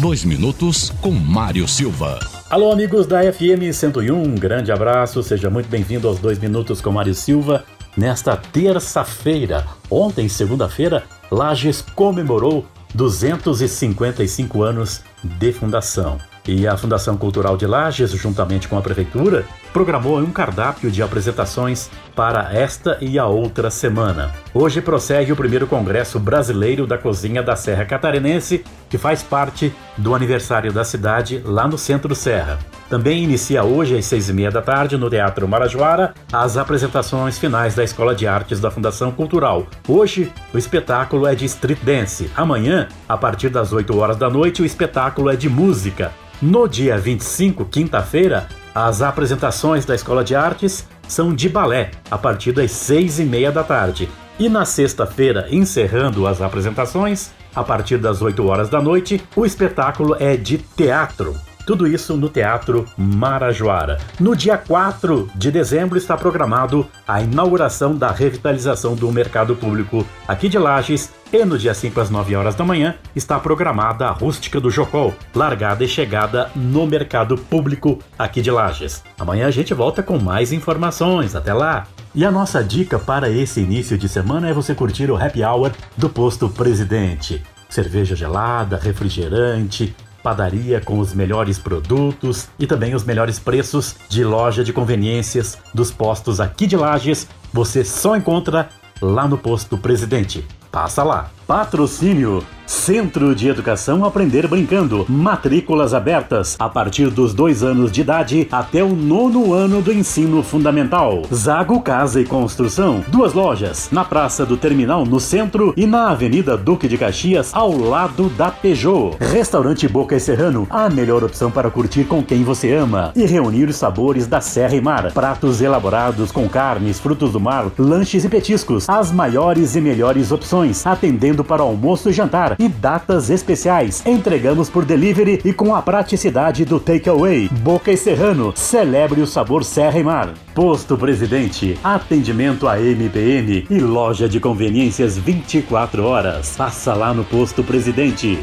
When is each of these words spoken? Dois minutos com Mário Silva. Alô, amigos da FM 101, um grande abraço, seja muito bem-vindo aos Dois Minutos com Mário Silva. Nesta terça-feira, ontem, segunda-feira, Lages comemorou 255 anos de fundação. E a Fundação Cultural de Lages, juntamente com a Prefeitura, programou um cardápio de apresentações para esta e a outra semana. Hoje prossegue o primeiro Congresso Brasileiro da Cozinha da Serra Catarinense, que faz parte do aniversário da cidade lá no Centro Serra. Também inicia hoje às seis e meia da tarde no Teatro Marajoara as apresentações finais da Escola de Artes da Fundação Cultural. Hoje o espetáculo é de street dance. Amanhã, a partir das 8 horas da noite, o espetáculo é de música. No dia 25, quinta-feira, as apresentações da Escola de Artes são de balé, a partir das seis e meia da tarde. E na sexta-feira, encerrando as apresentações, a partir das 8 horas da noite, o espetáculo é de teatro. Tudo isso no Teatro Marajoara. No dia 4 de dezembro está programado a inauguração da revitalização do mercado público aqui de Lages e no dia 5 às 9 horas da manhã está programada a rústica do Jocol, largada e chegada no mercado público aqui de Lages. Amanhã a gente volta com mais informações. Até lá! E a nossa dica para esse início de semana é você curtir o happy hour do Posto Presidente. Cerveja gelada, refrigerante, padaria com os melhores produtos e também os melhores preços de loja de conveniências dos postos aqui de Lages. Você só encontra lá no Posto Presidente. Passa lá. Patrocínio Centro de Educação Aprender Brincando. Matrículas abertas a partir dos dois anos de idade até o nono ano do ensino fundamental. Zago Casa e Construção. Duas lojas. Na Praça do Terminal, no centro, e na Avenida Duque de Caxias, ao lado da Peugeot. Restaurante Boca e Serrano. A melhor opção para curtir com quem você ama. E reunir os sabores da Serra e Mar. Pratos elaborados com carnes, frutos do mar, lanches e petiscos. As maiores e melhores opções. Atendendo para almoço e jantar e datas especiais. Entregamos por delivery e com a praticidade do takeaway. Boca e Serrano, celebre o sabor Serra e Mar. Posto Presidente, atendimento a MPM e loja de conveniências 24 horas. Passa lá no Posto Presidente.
Dois 0.00 0.24
minutos 0.24 0.88
com 1.02 1.10
Mário 1.10 1.68
Silva. 1.68 2.18
Alô, 2.48 2.72
amigos 2.72 3.06
da 3.06 3.20
FM 3.30 3.70
101, 3.70 4.16
um 4.16 4.34
grande 4.34 4.72
abraço, 4.72 5.22
seja 5.22 5.50
muito 5.50 5.68
bem-vindo 5.68 6.08
aos 6.08 6.18
Dois 6.18 6.38
Minutos 6.38 6.80
com 6.80 6.90
Mário 6.90 7.14
Silva. 7.14 7.64
Nesta 7.94 8.34
terça-feira, 8.34 9.66
ontem, 9.90 10.26
segunda-feira, 10.26 11.04
Lages 11.30 11.82
comemorou 11.82 12.64
255 12.94 14.62
anos 14.62 15.02
de 15.22 15.52
fundação. 15.52 16.18
E 16.46 16.66
a 16.66 16.76
Fundação 16.76 17.16
Cultural 17.16 17.56
de 17.56 17.66
Lages, 17.66 18.10
juntamente 18.12 18.66
com 18.66 18.76
a 18.76 18.80
Prefeitura, 18.80 19.44
programou 19.72 20.18
um 20.18 20.32
cardápio 20.32 20.90
de 20.90 21.02
apresentações 21.02 21.90
para 22.16 22.52
esta 22.52 22.98
e 23.00 23.18
a 23.18 23.26
outra 23.26 23.70
semana. 23.70 24.32
Hoje 24.52 24.80
prossegue 24.80 25.32
o 25.32 25.36
primeiro 25.36 25.66
Congresso 25.66 26.18
Brasileiro 26.18 26.86
da 26.86 26.98
Cozinha 26.98 27.42
da 27.42 27.54
Serra 27.54 27.84
Catarinense, 27.84 28.64
que 28.88 28.98
faz 28.98 29.22
parte 29.22 29.72
do 29.96 30.14
aniversário 30.14 30.72
da 30.72 30.82
cidade 30.82 31.40
lá 31.44 31.68
no 31.68 31.78
Centro 31.78 32.14
Serra. 32.14 32.58
Também 32.88 33.22
inicia 33.22 33.62
hoje 33.62 33.96
às 33.96 34.04
seis 34.04 34.28
e 34.28 34.32
meia 34.32 34.50
da 34.50 34.60
tarde 34.60 34.96
no 34.96 35.08
Teatro 35.08 35.46
Marajoara 35.46 36.12
as 36.32 36.56
apresentações 36.56 37.38
finais 37.38 37.72
da 37.72 37.84
Escola 37.84 38.16
de 38.16 38.26
Artes 38.26 38.58
da 38.58 38.68
Fundação 38.68 39.12
Cultural. 39.12 39.68
Hoje 39.86 40.32
o 40.52 40.58
espetáculo 40.58 41.24
é 41.24 41.36
de 41.36 41.44
street 41.44 41.78
dance. 41.84 42.28
Amanhã, 42.36 42.88
a 43.08 43.16
partir 43.16 43.48
das 43.48 43.72
8 43.72 43.96
horas 43.96 44.16
da 44.16 44.28
noite, 44.28 44.60
o 44.60 44.64
espetáculo 44.64 45.09
é 45.30 45.36
de 45.36 45.48
música. 45.48 46.12
No 46.40 46.68
dia 46.68 46.96
25, 46.96 47.64
quinta-feira, 47.64 48.46
as 48.74 49.02
apresentações 49.02 49.84
da 49.84 49.94
Escola 49.94 50.22
de 50.22 50.34
Artes 50.34 50.86
são 51.08 51.34
de 51.34 51.48
balé, 51.48 51.90
a 52.10 52.16
partir 52.16 52.52
das 52.52 52.70
seis 52.70 53.18
e 53.18 53.24
meia 53.24 53.50
da 53.50 53.64
tarde. 53.64 54.08
E 54.38 54.48
na 54.48 54.64
sexta-feira, 54.64 55.48
encerrando 55.50 56.26
as 56.26 56.40
apresentações, 56.40 57.30
a 57.54 57.64
partir 57.64 57.98
das 57.98 58.22
8 58.22 58.46
horas 58.46 58.68
da 58.68 58.80
noite, 58.80 59.20
o 59.34 59.44
espetáculo 59.44 60.16
é 60.18 60.36
de 60.36 60.58
teatro. 60.58 61.34
Tudo 61.70 61.86
isso 61.86 62.16
no 62.16 62.28
Teatro 62.28 62.84
Marajoara. 62.98 63.98
No 64.18 64.34
dia 64.34 64.58
4 64.58 65.30
de 65.36 65.52
dezembro 65.52 65.96
está 65.96 66.16
programado 66.16 66.84
a 67.06 67.22
inauguração 67.22 67.94
da 67.94 68.10
revitalização 68.10 68.96
do 68.96 69.12
mercado 69.12 69.54
público 69.54 70.04
aqui 70.26 70.48
de 70.48 70.58
Lages 70.58 71.12
e 71.32 71.44
no 71.44 71.56
dia 71.56 71.72
5 71.72 72.00
às 72.00 72.10
9 72.10 72.34
horas 72.34 72.56
da 72.56 72.64
manhã 72.64 72.96
está 73.14 73.38
programada 73.38 74.08
a 74.08 74.10
rústica 74.10 74.60
do 74.60 74.68
Jocol, 74.68 75.14
largada 75.32 75.84
e 75.84 75.88
chegada 75.88 76.50
no 76.56 76.88
mercado 76.88 77.38
público 77.38 78.00
aqui 78.18 78.42
de 78.42 78.50
Lages. 78.50 79.04
Amanhã 79.16 79.46
a 79.46 79.52
gente 79.52 79.72
volta 79.72 80.02
com 80.02 80.18
mais 80.18 80.52
informações. 80.52 81.36
Até 81.36 81.54
lá! 81.54 81.86
E 82.12 82.24
a 82.24 82.32
nossa 82.32 82.64
dica 82.64 82.98
para 82.98 83.30
esse 83.30 83.60
início 83.60 83.96
de 83.96 84.08
semana 84.08 84.48
é 84.48 84.52
você 84.52 84.74
curtir 84.74 85.08
o 85.08 85.16
happy 85.16 85.44
hour 85.44 85.70
do 85.96 86.08
Posto 86.08 86.48
Presidente. 86.48 87.40
Cerveja 87.68 88.16
gelada, 88.16 88.76
refrigerante, 88.76 89.94
padaria 90.22 90.80
com 90.80 90.98
os 90.98 91.12
melhores 91.12 91.58
produtos 91.58 92.48
e 92.58 92.66
também 92.66 92.94
os 92.94 93.04
melhores 93.04 93.38
preços 93.38 93.96
de 94.08 94.24
loja 94.24 94.62
de 94.62 94.72
conveniências 94.72 95.58
dos 95.74 95.90
postos 95.90 96.40
aqui 96.40 96.66
de 96.66 96.76
Lages. 96.76 97.26
Você 97.52 97.84
só 97.84 98.16
encontra 98.16 98.68
lá 99.00 99.26
no 99.26 99.38
Posto 99.38 99.78
Presidente. 99.78 100.46
Passa 100.70 101.02
lá. 101.02 101.30
Patrocínio 101.46 102.44
Centro 102.64 103.34
de 103.34 103.48
Educação 103.48 104.04
Aprender 104.04 104.46
Brincando. 104.46 105.04
Matrículas 105.08 105.92
abertas 105.92 106.54
a 106.56 106.68
partir 106.68 107.10
dos 107.10 107.34
dois 107.34 107.64
anos 107.64 107.90
de 107.90 108.02
idade 108.02 108.46
até 108.52 108.84
o 108.84 108.94
nono 108.94 109.52
ano 109.52 109.82
do 109.82 109.92
ensino 109.92 110.40
fundamental. 110.40 111.22
Zago 111.34 111.80
Casa 111.80 112.20
e 112.20 112.24
Construção. 112.24 113.04
Duas 113.08 113.32
lojas. 113.32 113.88
Na 113.90 114.04
Praça 114.04 114.46
do 114.46 114.56
Terminal, 114.56 115.04
no 115.04 115.18
centro, 115.18 115.74
e 115.76 115.84
na 115.84 116.10
Avenida 116.10 116.56
Duque 116.56 116.86
de 116.86 116.96
Caxias, 116.96 117.50
ao 117.52 117.76
lado 117.76 118.28
da 118.28 118.52
Peugeot. 118.52 119.16
Restaurante 119.18 119.88
Boca 119.88 120.14
e 120.14 120.20
Serrano. 120.20 120.68
A 120.70 120.88
melhor 120.88 121.24
opção 121.24 121.50
para 121.50 121.72
curtir 121.72 122.04
com 122.04 122.22
quem 122.22 122.44
você 122.44 122.72
ama. 122.72 123.10
E 123.16 123.26
reunir 123.26 123.68
os 123.68 123.74
sabores 123.74 124.28
da 124.28 124.40
Serra 124.40 124.76
e 124.76 124.80
Mar. 124.80 125.10
Pratos 125.12 125.60
elaborados 125.60 126.30
com 126.30 126.48
carnes, 126.48 127.00
frutos 127.00 127.32
do 127.32 127.40
mar, 127.40 127.66
lanches 127.76 128.24
e 128.24 128.28
petiscos. 128.28 128.88
As 128.88 129.10
maiores 129.10 129.74
e 129.74 129.80
melhores 129.80 130.30
opções. 130.30 130.59
Atendendo 130.84 131.42
para 131.42 131.62
almoço 131.62 132.10
e 132.10 132.12
jantar 132.12 132.56
e 132.58 132.68
datas 132.68 133.30
especiais. 133.30 134.04
Entregamos 134.04 134.68
por 134.68 134.84
delivery 134.84 135.40
e 135.44 135.52
com 135.52 135.74
a 135.74 135.82
praticidade 135.82 136.64
do 136.64 136.78
takeaway. 136.78 137.48
Boca 137.48 137.90
e 137.90 137.96
Serrano, 137.96 138.52
celebre 138.54 139.20
o 139.20 139.26
sabor 139.26 139.64
Serra 139.64 139.98
e 139.98 140.04
Mar. 140.04 140.34
Posto 140.54 140.96
Presidente, 140.96 141.78
atendimento 141.82 142.68
a 142.68 142.80
MPM 142.80 143.66
e 143.70 143.78
loja 143.78 144.28
de 144.28 144.38
conveniências 144.38 145.16
24 145.16 146.04
horas. 146.04 146.56
Passa 146.56 146.94
lá 146.94 147.14
no 147.14 147.24
Posto 147.24 147.64
Presidente. 147.64 148.38